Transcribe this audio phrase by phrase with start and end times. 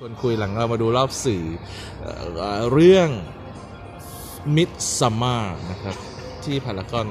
[0.00, 1.44] ชวนคุยหลังเรามาดูรอบสื่อ
[2.00, 3.08] เอเรื่อง
[4.56, 5.96] Midsummer นะครับ
[6.44, 7.08] ที่พารากอน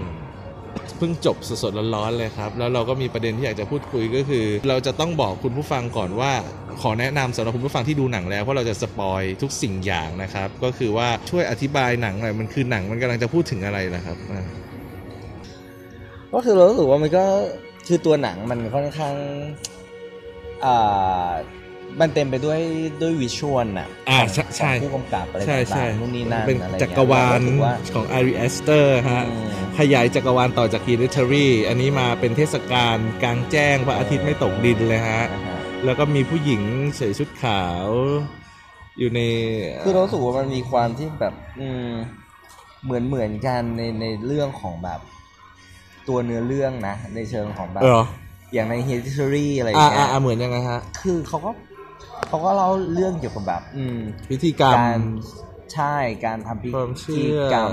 [0.98, 6.32] เพิ่งจบสดๆร้อนๆเลยครับ แล้วเราก็มีประเด็นที่อยากจะพูดคุยก็คือ เราจะต้องบอกคุณผู้ฟังก่อนว่า
[6.82, 14.18] ขอแนะนำสำหรับคุณผู้ฟังที่ดูหนังแล้ว เพราะเราจะสปอยทุกสิ่งอย่างนะครับ ก็คือว่าช่วยอธิบายหนังหน่อยมันคือหนังมันกำลังจะพูดถึงอะไรนะครับ
[16.34, 17.26] ก็คือเรารู้สึกว่ามันก็
[17.88, 19.16] คือตัวหนังมันค่อนข้าง
[20.66, 21.30] อ่า
[22.00, 22.60] มันเต็มไปด้วย
[23.02, 29.48] ด้วย visual น่ะอ่าของใช่ใช่ของผู้กำกับอะไรใช่ใช่ต่างๆนู่นนี่นั่นเป็นอะไรเงี้ยจักรวาลรู้สึกว่าของ Ari Aster ฮะอืม
[29.80, 36.62] ขยายจักรวาลต่อจาก Hereditary อันนี้มาเป็นเทศกาลกลางแจ้งพระอาทิตย์ไม่ตกดินเลยฮะนะฮะแล้วก็มีผู้หญิง
[36.98, 37.88] ใส่ชุดขาว
[39.00, 39.20] อยู่ใน
[39.84, 41.90] คือเรารู้สึกว่ามันมีความที่แบบ อืม
[42.84, 45.00] เหมือนเหมือนกันในในเรื่องของแบบ
[46.08, 48.04] ตัวเนื้อเรื่องนะ ในเชิงของแบบเออ
[48.54, 51.52] อย่างใน Hereditary อะไรอย่าอ่างเงี้อ่ายอ่าเหมือนยังไงฮะ คือเขาก็
[52.28, 55.00] เขาก็เล่าเรื่องเกี่ยวกับแบบ อืมพิธีกรรมการ
[55.74, 57.72] ใช่การทำพิความเชื่ธีอ กรรม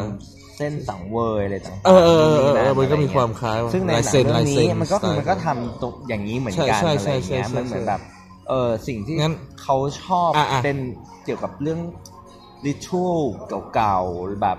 [0.56, 8.00] เส้นสังเวยอะไรต่างๆเออเออเออเออนู่นเออนั่นมันก็มีอะไรควาเงี้มคล้ายยซึ่งในหนังลายเซ็นเรื่ลาอยงเซ็นนี้มันก็คือสไตล์มันก็ทำตรงอย่างนี้เหมือนกันใช่อะไรใช่อย่างเงี้ยใช่ใช่มันเหมือนใช่แบบ
[8.48, 10.78] เออสิ่งที่งั้นเขาชอบอะอะ เป็น
[11.24, 11.80] เกี่ยวกับเรื่อง
[12.66, 13.16] ริทัล
[13.74, 14.58] เก่าๆหรือแบบ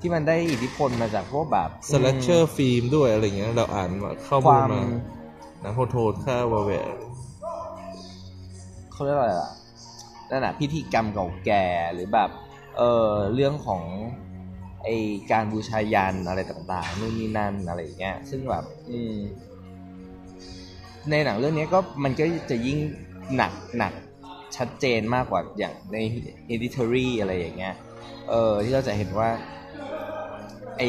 [0.00, 4.82] ที่มันได้อิทธิพลมาจากพวกแบบสแลชเชอร์ฟิล์มด้วยอะไรเงี้ยเราอ่านมาเข้าคมูลวาม มา
[5.60, 6.94] หนังโหดโทษค่าวาแวร์
[8.92, 9.52] เขาเรียกว่าอะไรล่ะ
[10.30, 12.30] นั่นน่ะพิธีกรรมเก่าแก่หรือแบบ
[12.76, 13.82] เออเรื่องของ
[14.82, 14.88] ไอ
[15.30, 19.16] การบูชายันอะไรต่างๆนู่นนี่นั่นอะไรอย่างเงี้ยซึ่งแบบอืม
[21.10, 22.78] ในหนังเรื่องนี้ก็มันก็จะยิ่ง
[23.36, 23.92] หนักหนัก
[24.56, 25.96] ชัดเจนมากกว่าอย่างใน
[26.48, 27.74] Hereditary อะไรอย่างเงี้ย
[28.28, 29.28] เออที่เราจะเห็นว่า
[30.76, 30.82] ไอ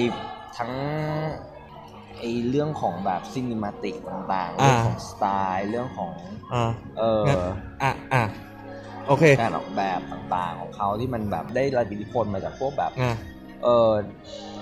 [0.58, 0.72] ทั้ง
[2.24, 5.26] ไอเรื่องของแบบ cinematic ต่างๆอ่าเรื่องของสไต
[5.56, 6.14] ล์เรื่องของ
[6.54, 7.40] อ่าเอองั้น
[7.84, 8.24] อะอะ
[9.08, 13.16] โอเคการออกแบบต่างๆของเขาที่มันแบบได้รับอิทธิพลมาจากพวกแบบอะ
[13.64, 13.92] เออ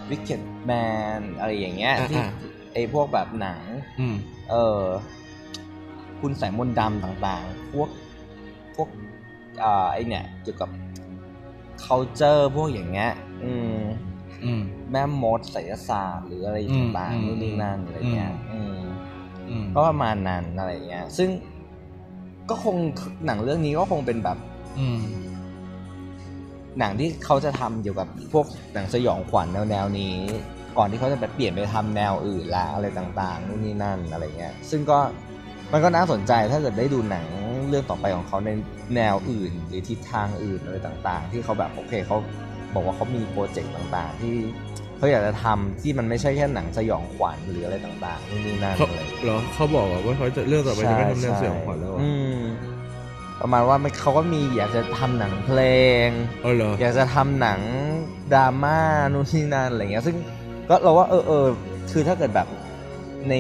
[0.10, 2.30] Wicker Man อะไรอย่างเงี้ยอ่าที่อ่า
[2.74, 3.62] ไอพวกแบบหนัง
[4.00, 4.16] อืม
[4.50, 4.84] เออ
[6.22, 7.90] คุณแสงมนต์ดำต่างๆ พวก
[8.76, 8.90] พวก
[9.64, 10.70] อ่าไอเนี่ยเกี่ยวกับ
[11.86, 13.12] culture พวกอย่างเงี้ย
[13.44, 14.11] อืมอืม
[14.92, 18.80] แม่มดไสยศาสตร์หรืออะไรอืมต่างอืมๆนู่นนี่นั่นอะไรเงี้ยอืม
[19.50, 21.30] อืมก็ประมาณนั้นอะไรเงี้ย ซึ่ง
[22.50, 22.76] ก็คง
[23.26, 24.38] หนังเรื่องนี้ก็คงเป็นแบบ
[24.80, 25.02] อืม
[26.80, 30.16] หนังที่เขาจะทำเกี่ยวกับพวกหนังสยองขวัญแนวแนวๆนี้
[30.78, 35.00] ก่อนที่เขาจะไปเปลี่ยนไปทำแนวอื่นละอะไรต่างๆนู่นนี่นั่นอะไรเงี้ย ซึ่งก็
[35.72, 37.26] มันก็น่าสนใจถ้าเกิดได้ดูหนัง
[37.70, 38.50] เรื่องต่อไปของเขาใน
[38.96, 42.18] แนวอื่น หรือทิศทางอื่นอะไรต่าง ๆ ที่เขาแบบโอเคเขา
[42.76, 44.36] บอกว่าเขามีโปรเจกต์ต่างๆ ที่
[44.98, 52.40] เขาอยากจะทำที่มันไม่ใช่แค่หนังสยองขวัญหรืออะไรต่างๆนู่นนี่นั่นเขาอะไรเหรอเขาบอกว่าเขาจะเรื่องต่อไปจะไม่ทำแนวสยองขวัญแล้วเหรออืม
[53.42, 55.60] ประมาณว่ามันเขาก็มีอยากจะทำหนังเพล
[56.06, 56.08] ง
[56.44, 57.60] เออเหรออยากจะทำหนัง
[58.34, 58.80] ดราม่า
[59.14, 60.16] นู่นนี่นั่นอะไรเงี้ย ซึ่ง
[60.70, 61.46] ก็เราว่าเออเออ
[61.92, 62.48] คือถ้าเกิดแบบ
[63.30, 63.34] ใน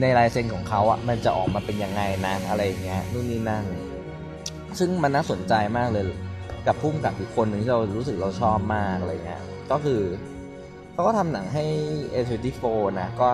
[0.00, 3.64] ในลายเซ็นของเขาอะมันจะออกมาเป็นยังไงนะอะไรอย่างเงี้ยนู่นนี่นั่น
[4.78, 6.04] ซึ่งมันน่าสนใจมากเลย
[6.66, 10.00] กับพุ่มกับอีกคนหนึ่งที่เรารู้สึกเราชอบมากอะไรเงี้ยก็คือ
[10.92, 11.64] เขาก็ทำหนังให้
[12.12, 12.64] A24
[13.00, 13.30] นะ ก็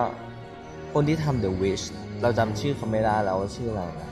[0.93, 1.85] คนที่ทำ The Wish
[2.21, 4.11] เราจำชื่อเขาไม่ได้แล้วว่าชื่ออะไรนะ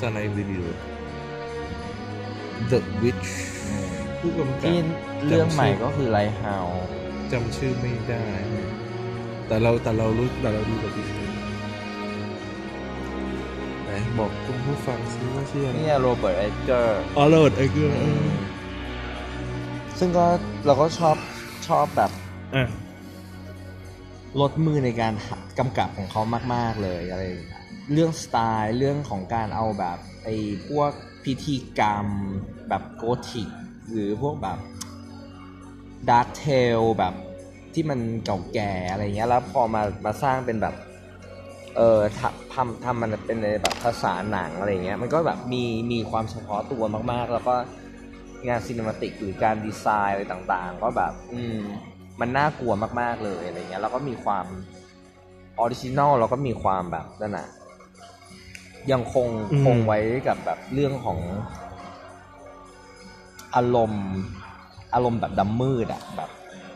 [0.00, 0.64] สไนรีวิว
[2.70, 3.28] The Witch
[4.20, 4.76] ผู้กำกับที่
[5.26, 6.80] เรื่องใหม่ก็คือ Lighthouse
[7.32, 8.24] จำชื่อไม่ได้
[9.46, 11.25] แต่เราแต่เรารู้แต่เราดูกับพี่ไหน
[14.18, 18.28] บอกคุณผู้ฟังซิว่าชื่ออะไรนี่โรเบิร์ตเอเกอร์อ๋อโหลดไอ้เกลือเออ
[19.98, 20.26] ซึ่งก็
[20.66, 21.16] เราก็ชอบ
[21.68, 22.10] ชอบแบบ
[22.54, 22.68] อะ
[24.40, 25.14] ลดมือในการ
[25.58, 26.22] กำกับของเขา
[26.54, 27.62] มาก ๆ เลยอะไรอย่างเงี้ย
[27.92, 30.34] เรื่องสไตล์เรื่องของการเอาแบบไอ้
[30.68, 30.92] พวก
[31.24, 32.06] พิธีกรรม
[32.68, 33.48] แบบโกธิก
[33.90, 34.58] หรือพวกแบบ
[36.08, 36.44] ดาร์ t เท
[36.78, 37.14] ลแบบ
[37.74, 40.74] ที่มันเก่าแก่อะไรเงี้ยแล้วพอมามาสร้างเป็นแบบ
[41.76, 47.54] เออทำทำทำมันเป็นในแบบภาษาหนังอะไรเงี้ย มันก็แบบมีมีความเฉพาะตัวมากๆ แล้วก็
[48.48, 51.58] งาน cinematic หรือการดีไซน์อะไรต่างๆ ก็แบบ อืม
[52.20, 54.46] มันน่ากลัวมากๆเลยอะไรเงี้ย แล้วก็มีความ
[55.58, 57.48] original แล้วก็มีความแบบนั่นน่ะ
[58.92, 59.98] ยังคงอืมคงไว้
[60.28, 61.18] กับแบบเรื่องของ
[63.56, 64.06] อารมณ์
[64.94, 66.30] อารมณ์แบบดำมืดอะแบบ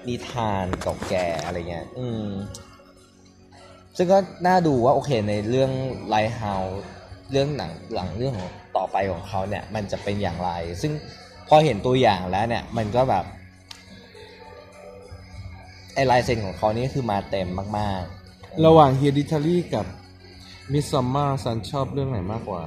[0.08, 2.24] นิทานเก่าแก่อะไรเงี้ย อืม
[3.96, 5.70] ซึ่งก็น่าดูว่าโอเคในเรื่อง
[6.08, 6.82] Lighthouse
[7.30, 10.50] เรื่องหนังหลังเรื่องของต่อไปของเขาเนี่ย มันจะเป็นอย่างไร
[10.82, 10.92] ซึ่ง
[11.48, 13.24] พอเห็นตัวอย่างแล้วเนี่ย มันก็แบบ
[15.94, 17.48] ไอลายเซ็นของเขานี่คือมาเต็ม
[17.78, 18.02] มาก
[18.32, 19.86] ๆ ระหว่าง Hereditary กับ
[20.72, 22.62] Midsommar ซันชอบเรื่องไหนมากกว่า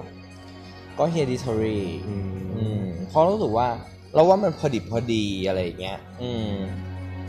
[1.00, 3.68] ก็ hereditary อืมอืมเพราะรู้สึกว่า
[4.14, 6.52] เราว่ามันพอดิบพอดีอะไรอย่างเงี้ย อืม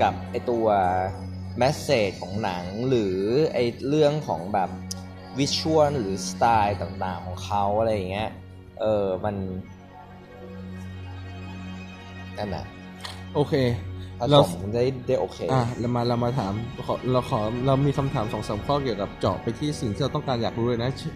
[0.01, 0.67] กับไอตัว
[1.59, 3.17] แมสเซจของหนังหรือ
[3.53, 3.59] ไอ
[3.89, 4.71] เรื่องของแบบ
[5.39, 8.31] วิชวลหรือสไตล์ต่างๆของเขาอะไรอย่างเงี้ย
[8.81, 9.37] เออ มัน
[12.39, 12.65] นั่นน่ะ
[13.35, 13.55] โอเค
[14.19, 16.53] ผเราสมได้ได้โอเค อะเรามาเรามาถาม
[16.87, 21.15] ขอเราขอเรามีคำถามสองสามข้อเกี่ยวกับเจาะไปที่สิ่งที่เราต้องการอยากรู้เลยนะชื่อ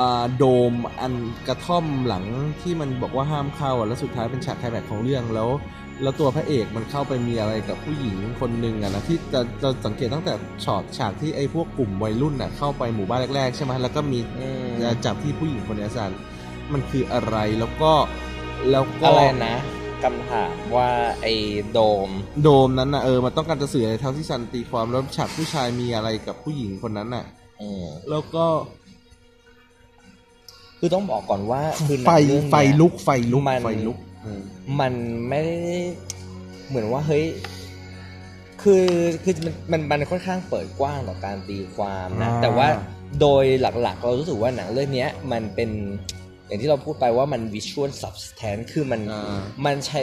[0.00, 1.14] อ่าโดมอัน
[1.48, 2.24] กระท่อมหลัง
[2.60, 5.48] ที่มันบอกว่าห้ามเข้าอะแล้วสุดท้ายเป็นฉากไคลแม็กซ์ของเรื่องแล้ว
[6.02, 16.12] แล้วตัวพระเอกมันเข้าไปมีอะไรกับผู้หญิงคนหนึ่งอะนะที่จะจะสังเกตตั้งแต่ช็อตฉากที่ไอ้พวกกลุ่มวัยรุ่นน่ะเข้าไปหมู่บ้านแรกๆใช่ไหมแล้วก็มีอืมจะจับที่ผู้หญิงคนนี้สัน
[16.72, 17.92] มันคืออะไรแล้วก็
[18.70, 19.56] แล้วก็อะไรนะ
[20.02, 20.90] คำถามว่า
[21.22, 21.26] ไอ
[21.72, 22.10] โดม
[22.42, 27.24] โดมนั้นน่ะเออมันต้องการจะสื่ออะไรเท่าที่ซันตีความแล้วฉากผู้ชายมีอะไรกับผู้หญิงคนนั้นน่ะ
[27.60, 28.46] อืมแล้วก็
[30.78, 34.40] คือต้องบอกก่อนว่าคือหนัไฟงเรื่องเนี้ยไฟลุกไฟลุกมันไฟลุกอื ม
[34.80, 34.92] มัน
[35.28, 35.58] ไม่ได้
[36.68, 37.26] เหมือนว่าเฮ้ย
[38.62, 38.86] คือ
[39.22, 42.68] คือมันมันมันค่อนข้างเปิดกว้างต่อการตีความนะอ่าแต่ว่า
[43.20, 45.70] โดยหลักๆ เรารู้สึกว่าหนังเรื่องเนี้ยมันเป็น
[46.46, 50.02] อย่างที่เราพูดไปว่ามันวิชวล substance คือมันอ่ามันใช้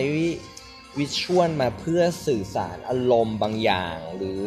[1.00, 4.42] วิชวลมาเพื่อสื่อสารอารมณ์บางอย่าง หรือ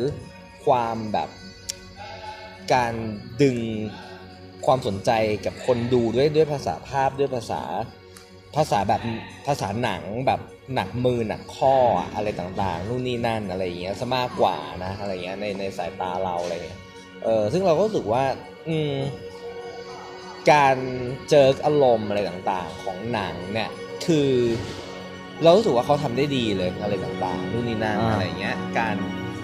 [0.64, 1.30] ความแบบ
[2.74, 2.92] การ
[3.42, 3.56] ดึง
[4.66, 5.10] ความสนใจ
[5.44, 7.62] กับคนดูด้วยด้วยภาษาภาพด้วยภาษา
[8.56, 9.00] ภาษาแบบ
[9.46, 10.40] ภาษาหนังแบบ
[10.74, 16.80] หนักมือหนักข้ออะอะไรต่างๆนู่นนี่นั่นอะไรอย่างเงี้ยซะมากกว่านะอะไรเงี้ยในในสายตาเราอะไรเงี้ย
[17.24, 18.24] เออซึ่งเราก็รู้สึกว่า
[18.68, 18.94] อืม
[20.52, 20.76] การ
[21.30, 23.70] เจออารมณ์อะไรต่างๆ ของหนังเนี่ย
[24.06, 24.30] คือ
[25.42, 28.96] เรารู้สึกว่าเขาทำได้ดีเลยอะไรต่างๆนู่นนี่นั่นอ่าอะไรเงี้ย การ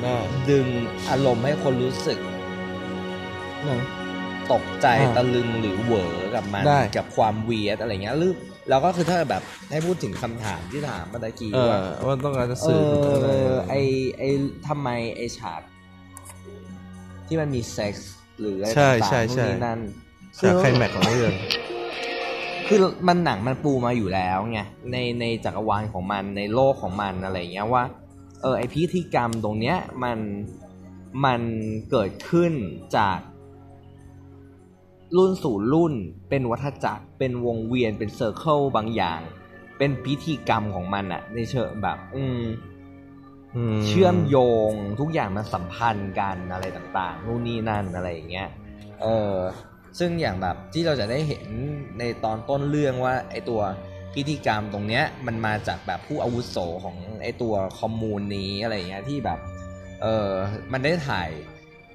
[0.02, 0.14] ได้
[0.50, 0.66] ดึง
[1.10, 2.18] อารมณ์ให้คนรู้สึก
[3.64, 3.70] ไหน
[4.52, 8.32] ตกใจอ่าตะลึงหรือเหวอกับมันได้กับความเวียดอะไรเงี้ยหรือ
[8.68, 13.74] แล้วก็คือถ้าแบบให้พูดถึงคำถามที่ถามเมื่อกี้เออว่าว่าต้องการจะเอสื่อถึงอะไรอไอ
[14.18, 14.22] ไอ
[14.68, 15.62] ทำไมไอฉาก
[17.26, 19.80] ที่มันมีเซ็กส์หรืออะไรใช่ต่างใช่ๆนู่นใช่นี่นั่น
[20.38, 21.32] ฉากไคลแม็กซ์ของเรื่อง
[22.66, 22.78] คือ
[23.08, 24.60] มันหนังมันปูมาอยู่แล้วไง
[24.92, 27.84] ในในจักรวาลของมันในโลกของมันอะไรอย่างเงี้ยว่า
[28.42, 30.18] เออไอพิธีกรรมตรงเนี้ยมัน
[31.24, 31.40] มัน
[31.90, 32.52] เกิดขึ้น
[32.96, 33.18] จาก
[35.16, 35.94] รุ่นสู่รุ่น
[36.28, 39.20] เป็นวัฏจักร เป็นวงเวียน เป็น circle บางอย่าง
[39.78, 42.40] เป็นพิธีกรรมของมันอะในเชิงแบบ อืม
[43.74, 44.36] มเชื่อมโย
[44.70, 48.48] งทุกอย่างมันสัมพันธ์กันอะไรต่าง ๆ นู่นนี่นั่นอะไรอย่างเงี้ย
[49.02, 49.36] เออ
[49.98, 51.46] ซึ่งอย่างแบบที่เราจะได้เห็น
[51.98, 53.60] ในตอนต้นเรื่องว่า ไอตัว
[54.14, 59.38] พิธีกรรมตรงเนี้ย มันมาจากแบบผู้อาวุโสของไอตัวคอมมูนนี้อะไรอย่างเงี้ยที่แบบ
[60.02, 60.30] เออ
[60.72, 61.30] มันได้ถ่าย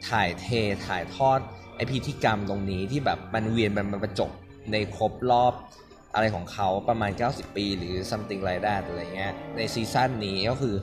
[0.10, 0.46] ถ่ายเท
[0.88, 1.40] ถ่ายทอด
[1.71, 4.32] ไอพิธีกรรมตรงนี้ที่แบบมันเวียนมันประจบ
[4.72, 5.54] ในครบรอบ
[6.14, 10.76] อะไรของเขาประมาณ 90 ปีหรือ something like that อะไรเงี้ยในซีซั่นนี้ก็คือ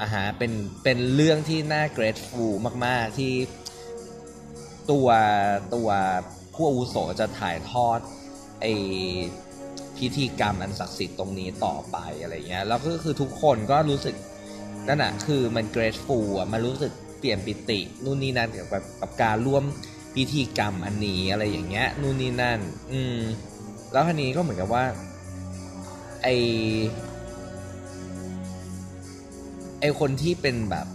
[0.00, 0.52] อาหาเป็น
[0.84, 2.52] เป็นเรื่องที่น่า grateful
[2.86, 3.32] มาก ๆ ที่
[4.90, 5.08] ตัว
[5.74, 5.88] ตัว
[6.54, 8.00] ผู้อาวุโสจะถ่ายทอด
[8.60, 8.66] ไอ
[9.96, 14.14] พิธีกรรมอันศักดิ์สิทธิ์ตรงนี้ต่อไปอะไรเงี้ยแล้วก็คือทุกคนก็รู้สึก
[14.88, 19.64] นั่นแหะคือมัน grateful อะมันรู้สึกเปลี่ยนปิตินู่นนี่นั่นเกี่ยวกับกับการร่วม
[20.14, 22.60] พิธีกรรมอันนี้อะไรอย่างเงี้ยนู่นนี่นั่น
[22.92, 23.18] อืม
[23.92, 24.84] แล้วทีนี้ก็เหมือนกับว่า
[26.22, 26.28] ไอ
[29.80, 30.86] ไอคนที่เป็นแบบ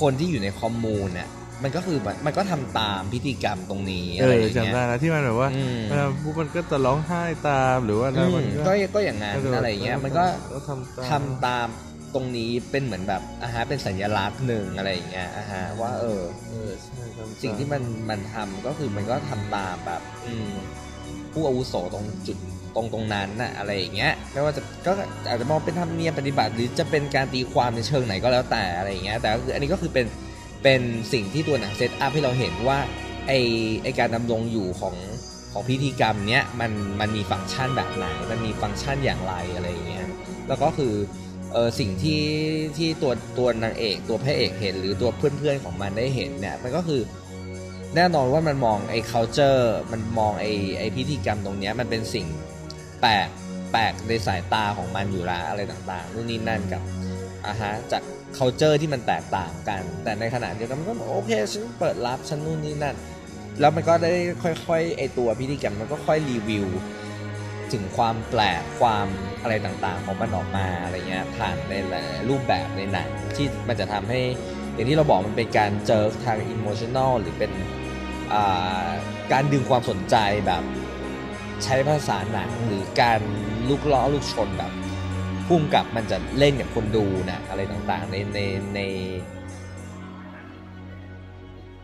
[0.00, 1.28] คนที่อยู่ในคอมมูนเนี่ย
[1.62, 11.66] มันก็คือแบบมันก็ทำตามพิธีกรรมตรงนี้เออะไรออย่างเงี้จำได้ยนะที่มันแบบว่าอืมเวลาปุ๊บมันก็จะร้องไห้ตามหรือว่าอะไรอืมมันก็ก็อย่างนั้นอะไรอย่างเงี้ยมันก็ก็ทำตามทำตาม
[12.14, 20.52] ตรงนี้เป็นเหมือนแบบอ่าฮะเป็นสัญลักษณ์หนึ่งอะไรอย่างเงี้ยอ่าฮะว่าเออเออใช่ทำตาสิ่งที่มันมันทำก็คือมันก็ทำตามแบบ อืม
[21.32, 22.38] ผู้อาวุโสตรงจุด
[22.74, 24.92] ตรงตรงนั้นน่ะอะไรอย่างเงี้ยไม่ว่าจะก็
[25.28, 30.06] อาจจะมองเป็นธรรมเนียมปฏิบัติ หรือจะเป็นการตีความในเชิงไหนก็แล้วแต่อะไรอย่างเงี้ยแต่ก็คืออันนี้ก็คือเป็น
[30.62, 30.80] เป็น
[31.12, 32.78] สิ่งที่ตัวหนังเซตอัพให้เราเห็นว่า
[33.28, 33.32] ไอ
[33.82, 34.94] ไอการดำรงอยู่ของ
[35.52, 40.06] ของพิธีกรรมเนี้ยมันมันมีฟังก์ชันแบบไหน มันมีฟังก์ชันอย่างไรอะไรอย่างเงี้ย
[40.48, 40.92] แล้วก็คือ
[41.54, 42.22] เออสิ่งที่
[42.76, 47.02] ที่ตัวตัวนางเอกตัวพระเอกเห็น หรือตัวเพื่อนๆของมันได้เห็นเนี่ยมันก็คือ
[47.94, 52.26] แน่นอนว่ามันมองไอ้ culture มันมองไอ้ไอ้พิธีกรรมตรงเนี้ยมันเป็นสิ่ง
[53.00, 53.28] แปลก
[53.72, 56.82] แปลกในสายตาของมันอยู่ล้วอะไรต่างๆนู่นนี่นั่นกับ
[57.46, 58.02] อ่าฮะจาก
[58.38, 62.96] culture ที่มันแตกต่างกัน แต่ในขณะเดียวกันมันก็โอเคฉันเปิดรับฉันนู่นนี่นั่น
[63.60, 66.66] แล้วมันก็ได้ค่อยๆไอตัวพิธีกรรมมันก็ค่อยรีวิว
[67.74, 69.06] ถึงความแปลกความ
[69.42, 74.20] อะไรต่างๆ ของมันออกมาอะไรเงี้ยผ่านในหลายๆรูปแบบในหนังที่มันจะทำให้
[74.74, 77.52] อย่างที่เราบอกมันเป็นการเจอทางอิโมชัน a ลหรือเป็น
[78.32, 78.88] อ่า
[79.32, 80.16] การดึงความสนใจ
[80.46, 80.62] แบบ
[81.64, 83.20] ใช้ภาษาหนังหรือการ
[83.68, 84.72] ลุกล้อลุกชนแบบ
[85.46, 88.38] พุ่มกับมันจะเล่นกับคนดูนะอะไรต่างๆ ในใน
[88.74, 88.80] ใน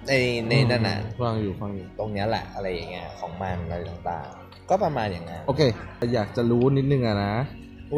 [0.08, 0.12] ใน
[0.48, 5.60] ในนั่นน่ะฟังอยู่ฟังอยู่ตรงเนี้ยแหละอะไรอย่างเงี้ยของมันอะไรต่างๆ ก็ประมาณอย่างนั้นโอเค
[6.14, 7.34] อยากจะรู้นิดนึงอะนะ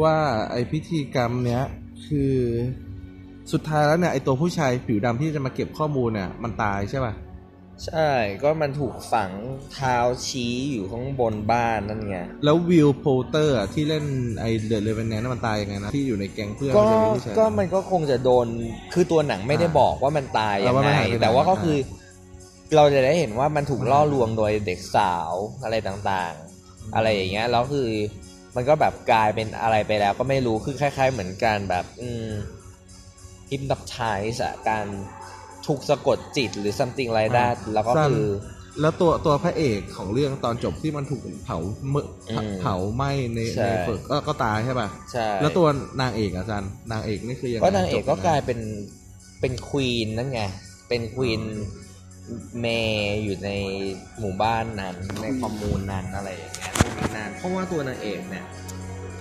[0.03, 0.15] ว่า
[0.51, 1.63] ไอพิธีกรรมเนี้ย
[2.07, 2.35] คือ
[3.51, 7.13] สุดท้ายแล้วเนี่ยไอตัวผู้ชายผิวดำที่จะมาเก็บข้อมูลเนี่ยมันตายใช่ป่ะ
[7.85, 8.09] ใช่
[8.43, 9.31] ก็มันถูกฝัง
[9.73, 14.05] เท้าชี้อยู่ข้างบนบ้านนั่นไง แล้ว Will Poulter อะที่เล่น
[14.39, 18.47] ไอ The Revenant มันตายยังไงนะ ที่อยู่ในแก๊งเพื่อนก็มันจะมีผู้ชายก็มันก็คงจะโดน
[18.93, 21.77] คือตัวหนังไม่ได้อ่าบอกว่ามันตายยังเอาว่ามัไงนหายไปไหนแต่ว่าก็อ่าคือ
[22.75, 26.52] เราจะได้เห็นว่ามันถูกล่อลวงโดยเด็กสาวอะไรต่างๆ
[26.95, 27.89] อะไรอย่างเงี้ยแล้วคือ
[28.55, 32.27] มันก็แบบกลายเป็นอะไรไปแล้วก็ไม่รู้คือคล้าย ๆ เหมือนการแบบอืม
[33.49, 33.99] ฮิปนอ t ไท
[34.33, 34.85] ส์อะการ
[35.67, 38.25] ถูกสะกดจิตหรือ something like that แล้วก็คือ
[38.81, 41.57] แล้วตัวตัวพระเอกของเรื่องตอนจบที่มันถูกเผา
[41.89, 45.67] เมื่ออืมเผาไหม้ในใช่ในฝึกก็ก็ตายใช่ป่ะใช่แล้วตัว
[46.01, 48.59] นางเอกอะจันนางเอกนี่คือยังไงก็นางเอกก็จบกลายเป็น
[49.41, 50.41] เป็นควีนนั่นไง
[50.89, 51.41] เป็นควีน
[52.59, 53.49] เมย์อยู่ใน
[54.19, 58.45] หมู่บ้านนั้น ในคอมมูนนั้นอะไรอย่างเงี้ยนู่นนี่นั่นเพราะว่าตัวนางเอกเนี่ย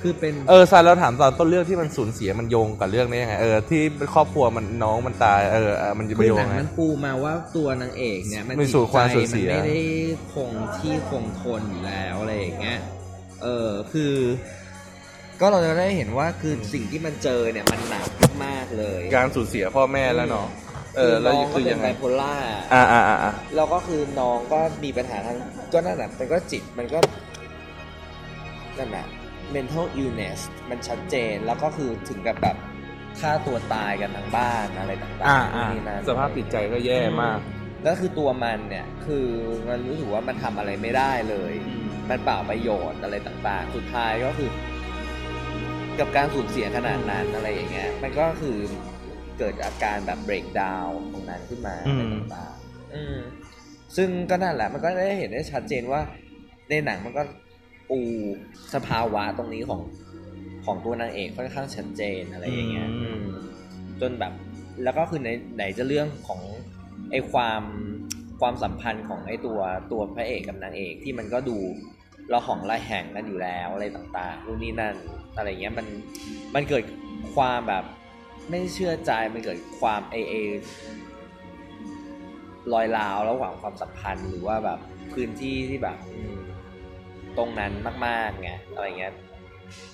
[0.00, 3.82] คือเป็นเออซันเราถามตอนต้นเรื่องที่มันสูญเสียมันโยงกับเรื่องนี้ยังไงเออที่
[4.14, 9.80] ครอบครัวมันน้องมันตายเออเออมันจะไปคือโยงหนังไงมันปูมาว่าตัวนางเอกเนี่ยมันมีสู่ความสูญเสียจิตใจมันไม่ได้
[10.32, 12.78] คงที่คงทนอยู่แล้วอะไรอย่างเงี้ย
[13.42, 14.14] เออคือ
[15.40, 18.06] ก็เราจะได้เห็นว่าคือสิ่งที่มันเจอเนี่ยมันหนัก
[18.44, 20.49] มากๆเลย การสูญเสียพ่อแม่แล้วเนาะ
[20.97, 22.35] เออแล้วน้องก็คือเป็ยันงไบไงโพล่า
[22.75, 25.37] อ่าอ่าอ่าอ่าแล้วก็คือน้องก็มีปัญหาทาง
[25.73, 26.99] ก็นั่นแหละมันก็จิตมันก็
[28.79, 29.07] นั่นแหละ
[29.55, 30.39] mental illness
[30.71, 32.57] มันชัดเจนแล้วก็คือถึงกับแบบ
[33.21, 37.39] ฆ่าตัวตายกันทั้งบ้านอะไรต่างอ่าๆอ่านู่นนี่นั่น สภาพจิตใจก็แย่มาก
[37.83, 39.27] แล้วคือตัวมันเนี่ยคือ
[39.69, 41.53] มันรู้สึกว่ามันทำอะไรไม่ได้เลย
[42.11, 44.51] มันเปล่าประโยชน์อะไรต่างๆ สุดท้ายก็คือ
[45.99, 48.59] กับการสูญเสียขนาดนั้นอะไรอย่างเงี้ย มันก็คือ
[49.43, 53.17] เกิดอาการแบบ break down ตรงนั้นขึ้นมาอือะไรมต่างๆอืม
[53.97, 56.01] ซึ่งก็นั่นแหละมันก็ได้เห็นได้ชัดเจนว่า
[56.71, 57.23] ในหนังมันก็
[57.91, 58.01] ปู
[58.75, 59.81] สภาวะตรงนี้ของ
[60.65, 63.47] ของตัวนางเอกค่อนข้างชัดเจนอะไรอย่างเงี้ยอืมอืม
[64.01, 64.33] จนแบบ
[64.85, 66.41] แล้วก็คือในไหนจะเรื่องของ
[67.11, 67.63] ไอ้ความ
[68.41, 69.59] ความสัมพันธ์ของไอ้ตัว
[69.93, 71.59] ตัวพระเอกกับนางเอกที่มันก็ดู
[72.31, 74.97] เราของระแหงกันอยู่แล้วอะไรต่างๆนู่นนี่นั่น
[75.37, 75.87] อะไรเงี้ยมัน
[76.55, 76.85] มันเกิด
[77.35, 77.85] ความแบบ
[78.51, 80.35] ไม่เชื่อใจมันเกิดความเอเอ
[82.73, 84.79] รอยร้าวระหว่างความสัมพันธ์หรือว่าแบบ
[85.13, 85.99] พื้นที่ที่แบบ
[87.39, 87.73] ตรงนั้น
[88.07, 89.15] มากๆไงอะไรเงี้ย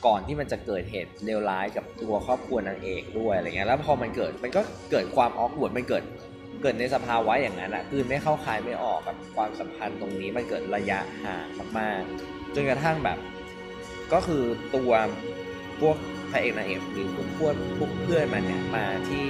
[0.06, 6.04] ก่อนที่มันจะเกิดเหตุเลวร้ายกับตัวครอบครัวนางเอกด้วยอะไรเงี้ยแล้วพอมันเกิดมันก็เกิดความออกวดมันเกิด
[6.62, 11.46] เกิดในสภาวะอย่างนั้นอะคือไม่เข้าคายไม่ออกกับความสัมพันธ์ตรงนี้มันเกิดระยะห่าง
[11.78, 13.18] มากๆจนกระทั่งแบบ
[14.12, 14.42] ก็คือ
[14.74, 14.90] ตัว
[15.80, 15.96] พวก
[16.30, 19.24] พระเอกนางเอกหรือพวกพวกพวกเพื่อนมันเนี่ยมาที่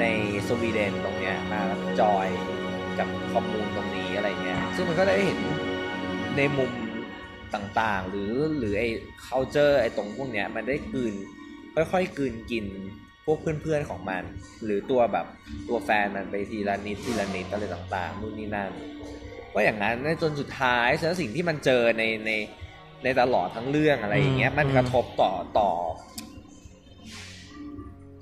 [0.00, 0.04] ใน
[0.48, 1.60] สวีเดนตรงเนี้ยมา
[2.00, 2.28] จอย
[2.98, 5.38] กับคอมมูนตรงนี้อะไรเงี้ยซึ่งมันก็ได้เห็น
[6.36, 6.72] ในมุม
[7.54, 8.88] ต่างๆ หรือหรือไอ้
[9.26, 11.14] culture ไอ้ตรงพวกเนี้ยมันได้กืน
[11.74, 12.66] ค่อยๆกืนกิน
[13.26, 14.22] พวกเพื่อนๆของมัน
[14.64, 15.26] หรือตัวแบบ
[15.68, 18.70] ตัวแฟนมันไปทีละนิดทีละนิดอะไรต่างๆนู่นนี่นั่น
[19.54, 22.30] ก็อย่างนั้นจนสุดท้ายแล้วสิ่งที่มันเจอในใน
[23.04, 25.70] ในตลอดทั้งเรื่องอะไรอย่างเงี้ยอืมมันกระทบต่อต่อ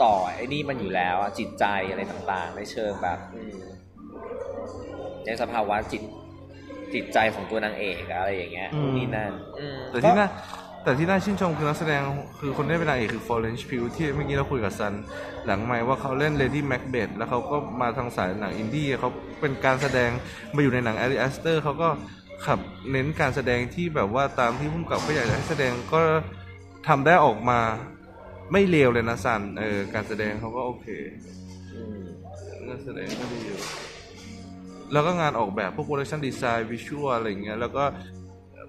[0.02, 3.58] ต่อไอ้นี่มันอยู่แล้วอะจิตใจอะไรต่างๆในเชิงแบบอืม
[5.24, 6.02] ในสภาวะจิต
[6.94, 10.28] จิตใจของตัวนางเอกอะอะไรอย่างเงี้ยอืมนู่นนี่นั่นอืมแต่ที่น่า
[10.84, 12.00] แต่ที่น่าชื่นชมคือนักแสดง
[12.40, 14.94] คือคนที่ได้เป็นนางเอกคือ Florence Pugh ที่เมื่อกี้เราคุยกับซัน
[15.46, 20.10] หลังไม่ว่าเขาเล่น Lady Macbeth แล้วเขาก็มาทางสายหนังอินดี้เขาเป็นการแสดง
[20.54, 21.88] มาอยู่ในหนัง Ari Aster เขาก็
[22.46, 22.58] ขับ
[22.90, 26.00] เน้นการแสดงที่แบบว่าตามที่พุ่มกับก็อยากจะให้แสดงก็
[26.88, 27.60] ทำได้ออกมา
[28.52, 30.86] ไม่เลวเลยนะซันเออการแสดงเขาก็โอเค
[31.74, 32.02] อืม
[32.66, 33.58] งานแสดงก็ดีอยู่
[34.92, 37.84] แล้วก็งานออกแบบพวก production design visual อะไรเงี้ยแล้วก็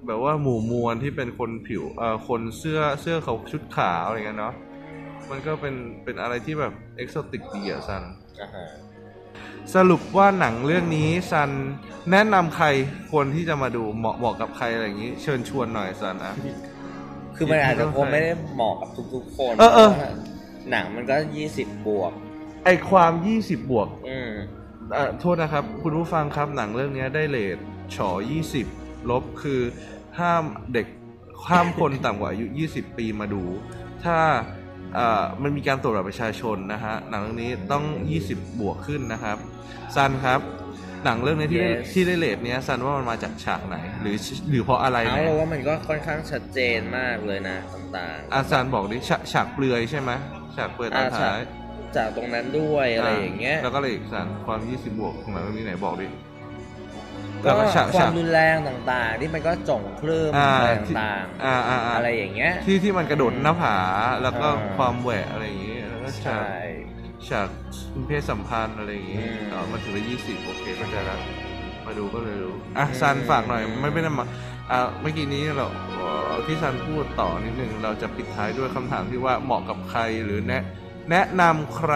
[0.07, 4.53] แบบว่าหมู่มวลที่เป็นคนผิวเอ่อคนเสื้อเสื้อเขาชุดขาวอะไรเงี้ยเนาะ
[5.29, 8.03] มันก็เป็นเป็นอะไรที่แบบ exotic ดีอะซัน
[8.41, 8.65] อ่าฮะ
[9.75, 11.49] สรุปว่าหนังเรื่องนี้ซัน
[12.11, 12.67] แนะนำใคร
[13.11, 16.33] ควรที่จะมาดูเหมาะเหมาะกับใครอะไรอย่างงี้ เชิญชวนหน่อยซันอะ
[17.35, 20.13] คือมันอาจจะคงไม่ได้เหมาะกับทุกๆคนเออเออ พราะว่า
[20.71, 22.11] หนังมันก็ยี่สิบบวก
[22.65, 23.11] ไอความ
[23.41, 24.31] 20บวก อืม
[24.93, 27.57] เอ่อโทษนะครับ คุณผู้ฟังครับหนังเรื่องนี้ได้เลท
[27.95, 28.09] ฉอ
[28.59, 29.61] 20 ลบคือ
[30.19, 30.87] ห้ามเด็ก
[31.49, 33.43] ห้ามคน ต่ำกว่าอายุ 20 ปีมาดู
[34.03, 34.58] ถ้าเอ่อ
[35.43, 37.83] มันมีการตรวจบัตรประชาชนนะฮะหนังเรื่องนี้ต้อง
[38.21, 39.37] 20 บวกขึ้นนะครับ
[39.95, 40.39] ซันครับ
[41.05, 44.15] หนังเรื่องนี้ที่ได้ Yes ที่ได้เลทเนี้ยซันว่ามันมาจากฉากไหน หรือ
[44.49, 50.11] หรือเพราะอะไรเอาไหมเราว่ามันก็ค่อนข้างชัดเจนมากเลยนะต่างๆ อาซันบอกดิฉากฉากเปลือยใช่ไหม
[50.55, 51.39] ฉากเปลือยตอนอ่าท้าย
[51.97, 56.07] จากตรงนั้นด้วยอะไรอย่างเงี้ย แล้วก็เลยอีกซันความ 20 บวกของหนังเรื่องนี้ไหนบอกดิ
[57.43, 63.75] ก็แล้วก็ฉากควาฉามกรุนแรงต่างๆ ที่มันก็จ่งคลื่นอ่า อะไรที่ต่างอ่าอ่าๆ อ่าอะไรอย่างเงี้ย ที่ที่มันกระโดดหน้าผา
[64.23, 66.49] แล้วก็อ่า ความแหวะอะไรอย่างงี้แล้วก็ฉาใช่ ก
[67.29, 67.49] ฉาก
[68.07, 71.19] เพศสัมพันธ์อะไรอย่างงี้อืมอ๋อมันถึงได้ยี่สิบโอเคก็จะแล้ว
[71.85, 74.25] มาดูก็เลยรู้อะอืม ซันฝากหน่อยไม่ไม่ได้มา
[74.71, 80.63] อ่าเมื่อกี้นี้เราเอ่อที่ซันพูดต่อนิดนึงเราจะปิดท้ายด้วยคำถามที่ว่าเหมาะกับใครหรือแนะ
[81.11, 81.93] แนะนำใคร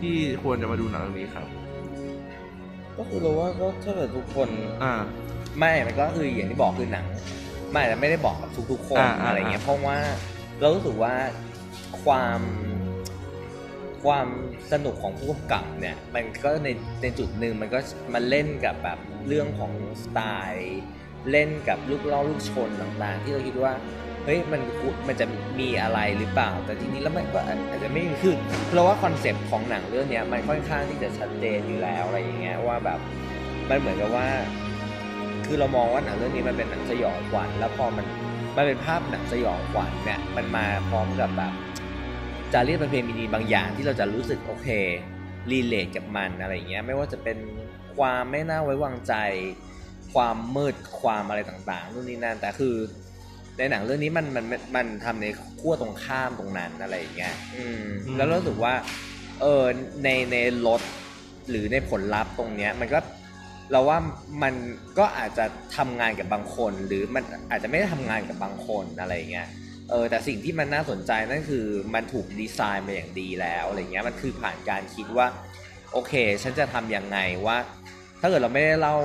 [0.00, 1.46] ที่ควรจะมาดูหนังเรื่องนี้ครับ
[2.98, 4.48] ก็คือเราว่าก็ถ้าเกิดทุกคน
[4.82, 4.92] อ่า
[5.58, 7.06] ไม่ มันก็คืออย่างที่บอกคือหนัง
[7.72, 9.98] ไม่แต่ไม่ได้บอกกับทุกๆคนอ่าอ่า อะไรเงี้ย เพราะว่า
[10.60, 11.14] เรารู้สึกว่า
[12.02, 12.40] ความ
[14.04, 14.28] ความ
[14.72, 16.68] สนุกของผู้กำกับเนี่ย มันก็ใน
[17.02, 17.78] ในจุดหนึ่งมันก็
[18.14, 18.98] มันเล่นกับแบบ
[19.28, 19.72] เรื่องของ
[20.02, 20.18] สไต
[20.50, 20.80] ล์
[21.30, 23.72] เล่นกับลูกเล่าลูกชนต่างๆ ที่เราคิดว่า
[24.24, 24.60] เฮ้ยมัน
[25.08, 25.26] มันจะ
[25.60, 28.36] มีอะไรหรือเปล่า แต่ทีนี้แล้วมันก็อาจจะไม่มีคือ
[28.68, 32.98] เพราะว่าคอนเซปต์ของหนังเรื่องนี้มันค่อนข้างที่จะชัดเจนอยู่แล้วอะไรอย่างเงี้ยว่าแบบ
[33.68, 34.26] มันเหมือนกับว่า
[35.46, 38.06] คือเรามองว่าหนังเรื่องนี้มันเป็นหนังสยองขวัญแล้วพอมัน
[38.56, 41.52] มันเป็นภาพหนังสยองขวัญเนี่ยมันมาพร้อมกับแบบ
[42.52, 44.68] จารีตประเพณีบางอย่างที่เราจะรู้สึกโอเค
[45.50, 47.38] รีเลทกับมันอะไรอย่างเงี้ยไม่ว่าจะเป็น
[47.96, 49.14] ความไม่น่าไว้วางใจ
[50.14, 52.74] ความมืดความอะไรต่างๆนู่นนี่นั่นแต่คือ
[53.58, 55.26] ในหนังเรื่องนี้มันมันมันมันทำใน
[55.60, 58.74] ขั้วตรงข้ามตรงนั้นอะไรอย่างเงี้ยอืมอืม แล้วรู้สึกว่า
[59.40, 59.64] เออ
[60.04, 60.82] ในในรถ
[61.50, 62.98] หรือในผลลัพธ์ตรงเนี้ย มันก็
[63.72, 63.98] เราว่า
[64.42, 64.54] มัน
[64.98, 65.44] ก็อาจจะ
[65.76, 69.48] ทำงานกับบางคน หรือมันอาจจะไม่ได้ทำงานกับบางคนอะไรอย่างเงี้ย
[69.90, 75.26] เออแต่สิ่งที่มันน่าสนใจนั่นคือมันถูกดีไซน์มาอย่างดีแล้วอะไรเงี้ยมันคือผ่านการคิดว่า
[75.92, 76.12] โอเค
[76.42, 77.56] ฉันจะทำยังไงว่า
[78.20, 78.96] ถ้าเกิดเราไม่ได้เล่า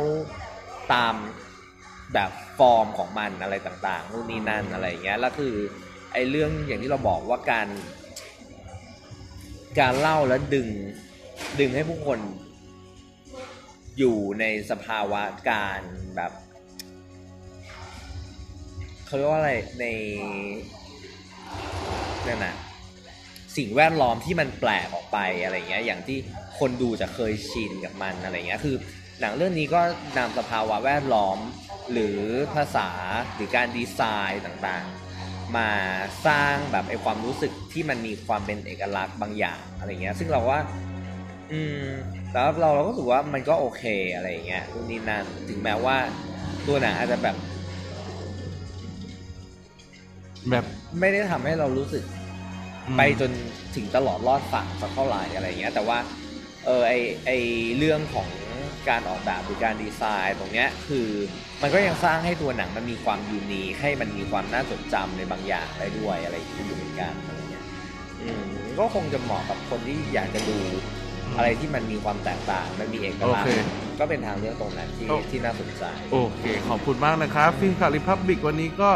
[0.93, 1.13] ตาม
[2.13, 5.53] แบบฟอร์มของมันอะไรต่างๆนู่นนี่นั่นอะไรอย่างเงี้ยแล้วคือ
[6.13, 7.67] ไอ้เรื่องอย่างที่เราบอกว่าการ
[9.79, 10.67] การเล่าแล้วดึง
[11.59, 12.19] ดึงให้ผู้คน
[13.99, 15.81] อยู่ในสภาวะการ
[16.15, 16.31] แบบ
[19.05, 19.85] เขาเรียกว่าอะไรใน
[22.27, 22.55] นั่นน่ะ
[23.57, 26.17] สิ่งแวดล้อมที่มันแปลกออกไปอะไรเงี้ยอย่างที่
[26.59, 28.75] คนดูจะเคยชินกับมันอะไรเงี้ยคือ
[29.19, 29.81] หนังเรื่องนี้ก็
[30.17, 31.37] นำสภาวะแวดล้อม
[31.91, 32.19] หรือ
[32.55, 32.89] ภาษา
[33.35, 35.69] หรือการดีไซน์ต่างๆ มา
[36.27, 40.59] สร้างแบบไอความรู้สึกที่มันมีความเป็นเอกลักษณ์บางอย่างอะไรเงี้ยซึ่งเราว่า
[41.51, 41.83] อืม
[42.33, 43.83] แล้วเราเราก็รู้สึกว่ามันก็โอเค
[44.15, 45.97] อะไรเงี้ยนู่นนี่นั่นถึงแม้ว่า
[46.67, 47.35] ตัวหนังอาจจะแบบ
[50.49, 50.65] แบบ
[50.99, 52.03] ไม่ได้ทำให้เรารู้สึก
[52.97, 53.31] ไปจน
[53.75, 55.97] ถึงตลอดรอดฝั่งสักเท่าไหร่อะไรเงี้ย แต่ว่า
[56.65, 56.93] เออไอ
[57.25, 57.31] ไอ
[57.77, 58.27] เรื่องของ
[58.89, 61.09] การออกแบบหรือการดีไซน์ตรงเนี้ยคือ
[61.61, 67.63] มันก็ยังสร้างให้ตัวหนังมันมีความยูนีคให้มันมีความน่าจดจำในบางอย่างได้ด้วยอะไรอย่างเงี้ยอยู่เหมือนกันอะไรเงี้ย
[68.21, 68.45] อืม
[68.79, 70.57] ก็คงจะเหมาะกับคนที่อยากจะดู
[71.37, 73.59] อะไรที่มันมีความแตกต่างมันมีเอกลักษโอณ์เค
[73.99, 78.89] ก็เป็นทางเลือกตรงนั้นที่โอที่น่าสนใจ โอเค ขอบคุณมากนะครับฟิล์มคาริพับบิกวันนี้ก็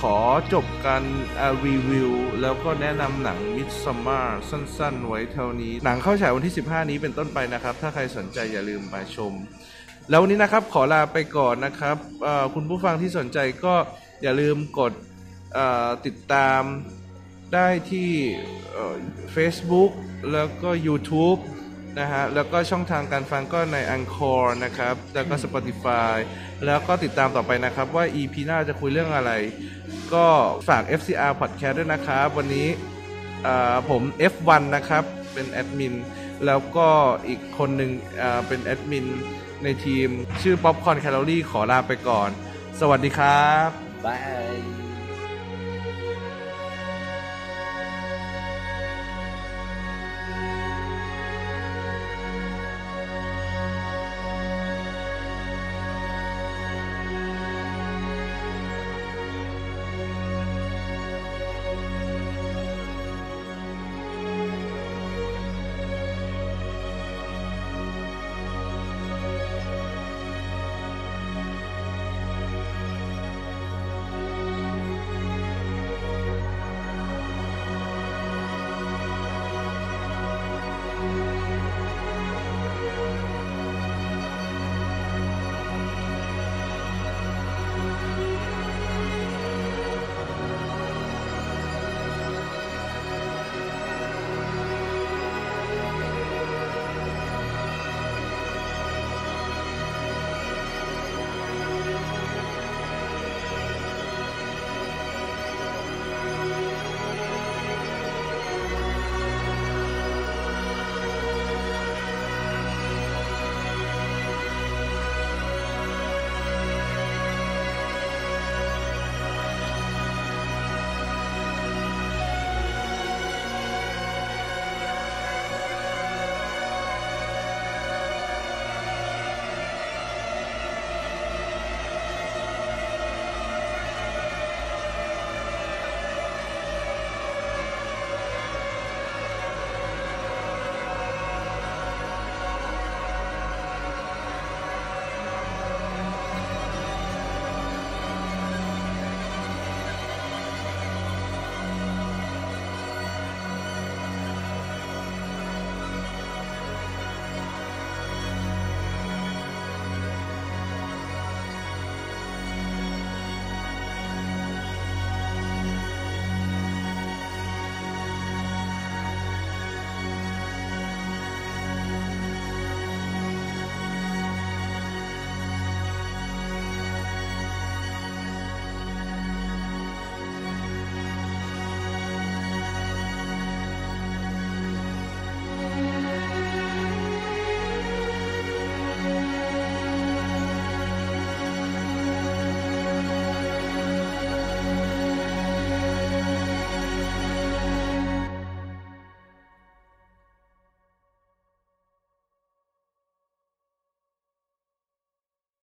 [0.00, 0.18] ขอ
[0.52, 1.04] จบการ
[1.66, 2.10] รีวิว
[2.42, 9.32] แล้วก็แนะนำหนัง Midsommar สั้นๆ ไว้เท่านี้ หนังเข้าฉายวันที่ 15 นี้เป็นต้นไปนะครับ ถ้าใครสนใจอย่าลืมมาชม
[10.10, 11.96] แล้ววันนี้นะครับขอลาไปก่อนนะครับ
[12.54, 13.74] คุณผู้ฟังที่สนใจก็
[14.22, 14.92] อย่าลืมกด
[16.06, 16.62] ติดตาม
[17.54, 18.10] ได้ที่
[18.72, 18.96] เอ่อ
[19.34, 19.90] Facebook
[20.32, 21.38] แล้วก็ YouTube
[21.98, 26.14] นะฮะแล้วก็ช่องทางการฟังก็ใน Anchor นะครับ แล้วก็ Spotify
[26.64, 29.32] แล้วก็ติดตามต่อไปนะครับ ว่า EP หน้าจะคุยเรื่องอะไร
[30.14, 30.26] ก็
[30.68, 32.68] ฝาก FCR Podcast ด้วยนะครับ วันนี้
[33.42, 35.94] เอ่อผม F1 นะครับ เป็นแอดมิน
[36.46, 36.88] แล้วก็
[37.28, 39.06] อีกคนหนึ่งเอ่อเป็นแอดมิน
[39.64, 40.08] ในทีม
[40.42, 42.30] ชื่อ Popcorn Calorie ขอลาไปก่อน
[42.80, 43.68] สวัสดีครับ